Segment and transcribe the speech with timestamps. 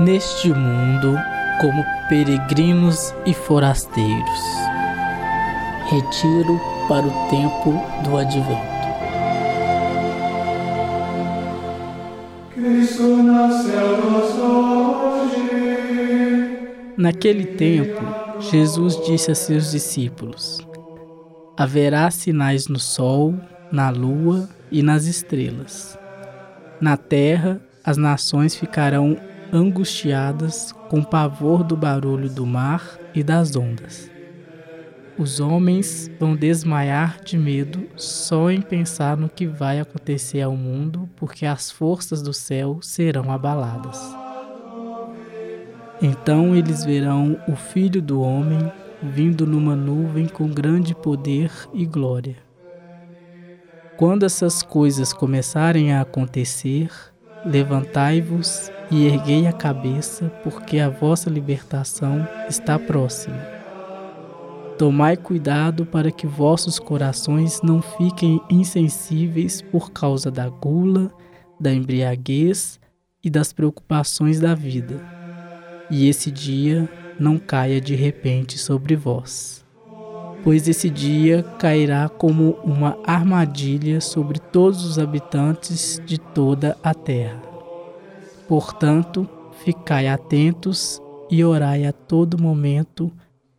[0.00, 1.16] neste mundo
[1.60, 4.40] como peregrinos e forasteiros.
[5.90, 8.74] Retiro para o tempo do advento.
[12.54, 13.86] Cristo nasceu
[14.42, 15.44] hoje.
[16.96, 18.02] Naquele tempo,
[18.40, 20.66] Jesus disse a seus discípulos:
[21.56, 23.34] Haverá sinais no sol,
[23.70, 25.96] na lua e nas estrelas.
[26.80, 29.16] Na terra, as nações ficarão
[29.54, 34.10] angustiadas com pavor do barulho do mar e das ondas.
[35.16, 41.08] Os homens vão desmaiar de medo só em pensar no que vai acontecer ao mundo,
[41.14, 44.00] porque as forças do céu serão abaladas.
[46.02, 52.36] Então eles verão o Filho do Homem vindo numa nuvem com grande poder e glória.
[53.96, 56.90] Quando essas coisas começarem a acontecer,
[57.44, 63.40] levantai-vos e erguei a cabeça, porque a vossa libertação está próxima.
[64.78, 71.12] Tomai cuidado para que vossos corações não fiquem insensíveis por causa da gula,
[71.60, 72.80] da embriaguez
[73.22, 75.00] e das preocupações da vida,
[75.90, 79.63] e esse dia não caia de repente sobre vós.
[80.44, 87.40] Pois esse dia cairá como uma armadilha sobre todos os habitantes de toda a terra.
[88.46, 89.26] Portanto,
[89.64, 93.10] ficai atentos e orai a todo momento,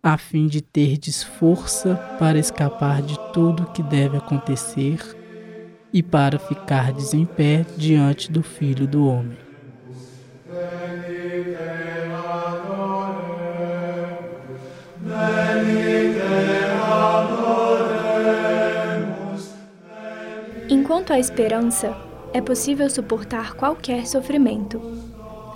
[0.00, 5.00] a fim de terdes força para escapar de tudo que deve acontecer
[5.92, 9.47] e para ficardes em pé diante do Filho do Homem.
[21.18, 21.96] Há esperança,
[22.32, 24.80] é possível suportar qualquer sofrimento.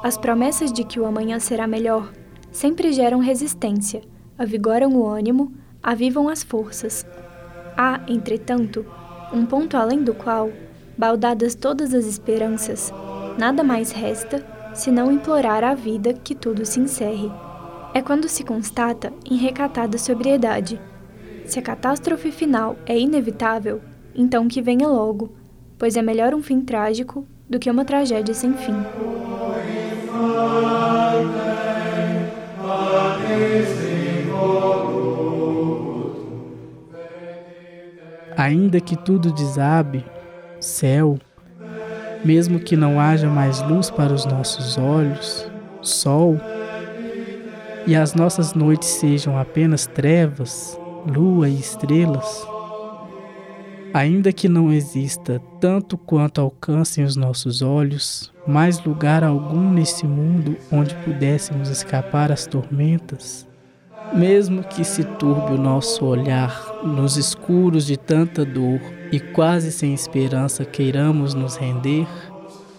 [0.03, 2.13] As promessas de que o amanhã será melhor
[2.51, 4.03] sempre geram resistência,
[4.37, 7.07] avigoram o ânimo, avivam as forças.
[7.77, 8.85] Há, entretanto,
[9.33, 10.51] um ponto além do qual,
[10.99, 12.93] baldadas todas as esperanças,
[13.39, 17.31] nada mais resta senão implorar à vida que tudo se encerre.
[17.95, 20.81] É quando se constata em recatada sobriedade.
[21.47, 23.81] Se a catástrofe final é inevitável,
[24.13, 25.41] então que venha logo
[25.83, 28.73] pois é melhor um fim trágico do que uma tragédia sem fim.
[38.37, 40.05] Ainda que tudo desabe,
[40.61, 41.19] céu,
[42.25, 45.51] mesmo que não haja mais luz para os nossos olhos,
[45.81, 46.41] sol,
[47.89, 52.52] e as nossas noites sejam apenas trevas, lua e estrelas,
[53.95, 60.57] Ainda que não exista tanto quanto alcancem os nossos olhos, mais lugar algum nesse mundo
[60.71, 63.47] onde pudéssemos escapar às tormentas,
[64.15, 68.81] mesmo que se turbe o nosso olhar nos escuros de tanta dor
[69.13, 72.07] e quase sem esperança queiramos nos render,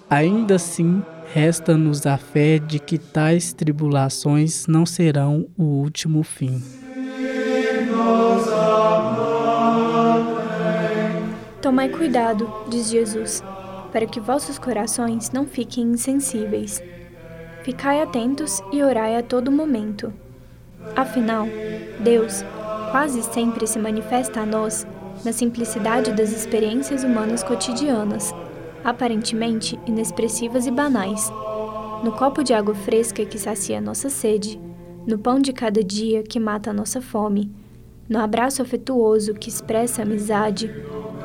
[0.09, 6.82] ainda assim resta-nos a fé de que tais tribulações não serão o último fim.
[11.73, 13.43] Tomai cuidado, diz Jesus,
[13.91, 16.79] para que vossos corações não fiquem insensíveis.
[17.63, 20.13] Ficai atentos e orai a todo momento.
[20.95, 21.47] Afinal,
[21.99, 22.45] Deus
[22.91, 24.85] quase sempre se manifesta a nós
[25.25, 28.31] na simplicidade das experiências humanas cotidianas,
[28.83, 31.27] aparentemente inexpressivas e banais.
[32.03, 34.61] No copo de água fresca que sacia nossa sede,
[35.07, 37.51] no pão de cada dia que mata a nossa fome,
[38.07, 40.69] no abraço afetuoso que expressa amizade,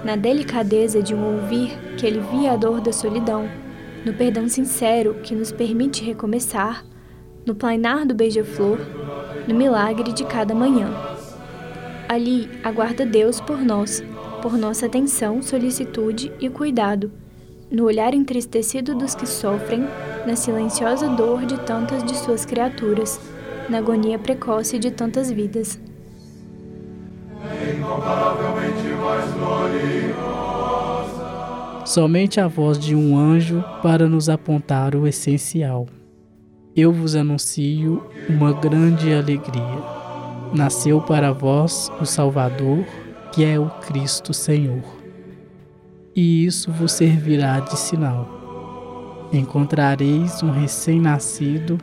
[0.04, 3.48] na delicadeza de um ouvir que alivia a dor da solidão,
[4.04, 6.84] no perdão sincero que nos permite recomeçar,
[7.44, 8.78] no plainar do beija-flor,
[9.47, 10.88] no milagre de cada manhã.
[12.09, 14.03] Ali aguarda Deus por nós,
[14.41, 17.10] por nossa atenção, solicitude e cuidado,
[17.70, 19.86] no olhar entristecido dos que sofrem,
[20.26, 23.21] na silenciosa dor de tantas de suas criaturas,
[23.68, 25.78] na agonia precoce de tantas vidas
[27.39, 28.58] gloriosa.
[31.84, 35.87] Somente a voz de um anjo para nos apontar o essencial.
[36.77, 39.83] Eu vos anuncio uma grande alegria.
[40.53, 42.84] Nasceu para vós o Salvador,
[43.33, 44.83] que é o Cristo Senhor.
[46.15, 49.28] E isso vos servirá de sinal.
[49.33, 51.78] Encontrareis um recém-nascido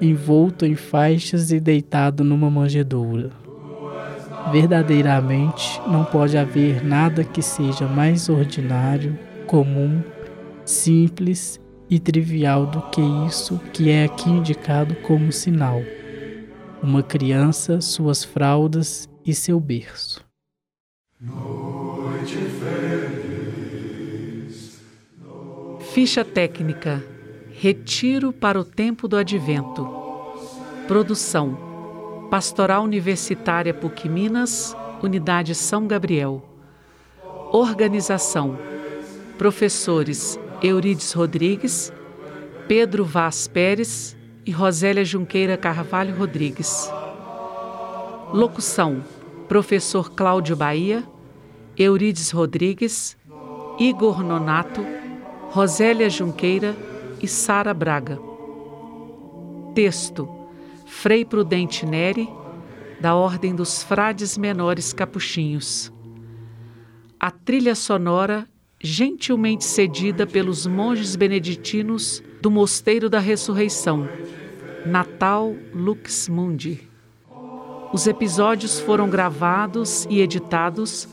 [0.00, 3.39] envolto em faixas e deitado numa manjedoura.
[4.48, 9.16] Verdadeiramente, não pode haver nada que seja mais ordinário,
[9.46, 10.02] comum,
[10.64, 15.80] simples e trivial do que isso que é aqui indicado como sinal:
[16.82, 20.24] uma criança, suas fraldas e seu berço.
[25.92, 27.04] Ficha técnica:
[27.52, 29.86] Retiro para o tempo do advento.
[30.88, 31.69] Produção:
[32.30, 36.40] Pastoral Universitária PUC Minas, Unidade São Gabriel.
[37.50, 38.56] Organização:
[39.36, 41.92] Professores Eurides Rodrigues,
[42.68, 44.16] Pedro Vaz Pérez
[44.46, 46.88] e Rosélia Junqueira Carvalho Rodrigues.
[48.32, 49.02] Locução:
[49.48, 51.02] Professor Cláudio Bahia,
[51.76, 53.16] Eurides Rodrigues,
[53.76, 54.86] Igor Nonato,
[55.50, 56.76] Rosélia Junqueira
[57.20, 58.20] e Sara Braga.
[59.74, 60.39] Texto:
[60.90, 62.28] Frei Prudente Neri,
[63.00, 65.90] da Ordem dos Frades Menores Capuchinhos.
[67.18, 68.46] A trilha sonora
[68.78, 74.06] gentilmente cedida pelos monges beneditinos do Mosteiro da Ressurreição,
[74.84, 76.86] Natal Lux Mundi.
[77.94, 81.08] Os episódios foram gravados e editados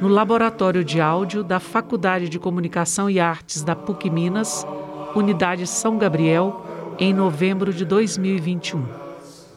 [0.00, 4.64] no Laboratório de Áudio da Faculdade de Comunicação e Artes da PUC Minas,
[5.16, 9.05] Unidade São Gabriel, em novembro de 2021.